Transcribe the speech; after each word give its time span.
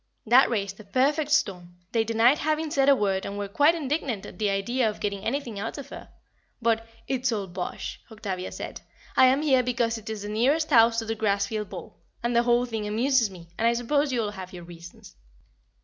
That 0.25 0.49
raised 0.49 0.79
a 0.79 0.83
perfect 0.83 1.29
storm, 1.29 1.75
they 1.91 2.03
denied 2.03 2.39
having 2.39 2.71
said 2.71 2.89
a 2.89 2.95
word 2.95 3.23
and 3.23 3.37
were 3.37 3.47
quite 3.47 3.75
indignant 3.75 4.25
at 4.25 4.39
the 4.39 4.49
idea 4.49 4.89
of 4.89 4.99
getting 4.99 5.23
anything 5.23 5.59
out 5.59 5.77
of 5.77 5.89
her; 5.89 6.09
but 6.59 6.87
"It's 7.07 7.31
all 7.31 7.45
bosh," 7.45 8.01
Octavia 8.11 8.51
said, 8.51 8.81
"I 9.15 9.27
am 9.27 9.43
here 9.43 9.61
because 9.61 9.99
it 9.99 10.09
is 10.09 10.23
the 10.23 10.29
nearest 10.29 10.71
house 10.71 10.97
to 10.97 11.05
the 11.05 11.15
Grassfield 11.15 11.69
ball, 11.69 11.99
and 12.23 12.35
the 12.35 12.41
whole 12.41 12.65
thing 12.65 12.87
amuses 12.87 13.29
me, 13.29 13.49
and 13.59 13.67
I 13.67 13.73
suppose 13.73 14.11
you 14.11 14.23
all 14.23 14.31
have 14.31 14.53
your 14.53 14.63
reasons." 14.63 15.15